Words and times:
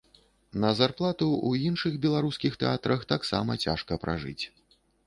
На 0.63 0.71
зарплату 0.79 1.27
ў 1.49 1.67
іншых 1.73 2.01
беларускіх 2.07 2.59
тэатрах 2.65 3.07
таксама 3.17 3.61
цяжка 3.67 3.93
пражыць. 4.07 4.41